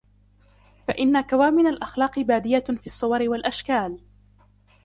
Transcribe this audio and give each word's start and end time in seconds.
فَإِنَّ 0.87 1.21
كَوَامِنَ 1.21 1.67
الْأَخْلَاقِ 1.67 2.19
بَادِيَةٌ 2.19 2.59
فِي 2.63 2.85
الصُّوَرِ 2.85 3.19
وَالْأَشْكَالِ 3.29 3.99